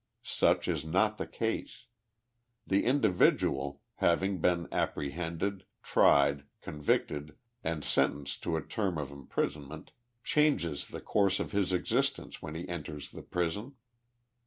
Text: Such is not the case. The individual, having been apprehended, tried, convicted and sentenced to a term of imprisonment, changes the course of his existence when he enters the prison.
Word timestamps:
Such 0.23 0.67
is 0.67 0.83
not 0.83 1.19
the 1.19 1.27
case. 1.27 1.85
The 2.65 2.85
individual, 2.85 3.81
having 3.97 4.39
been 4.39 4.67
apprehended, 4.71 5.63
tried, 5.83 6.43
convicted 6.59 7.35
and 7.63 7.83
sentenced 7.83 8.41
to 8.45 8.57
a 8.57 8.63
term 8.65 8.97
of 8.97 9.11
imprisonment, 9.11 9.91
changes 10.23 10.87
the 10.87 11.01
course 11.01 11.39
of 11.39 11.51
his 11.51 11.71
existence 11.71 12.41
when 12.41 12.55
he 12.55 12.67
enters 12.67 13.11
the 13.11 13.21
prison. 13.21 13.75